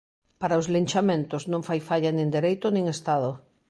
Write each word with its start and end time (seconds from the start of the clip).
Para 0.41 0.59
os 0.61 0.67
linchamentos, 0.75 1.43
non 1.51 1.65
fai 1.67 1.79
falla 1.89 2.11
nin 2.17 2.27
Dereito 2.35 2.67
nin 2.71 2.85
Estado. 2.95 3.31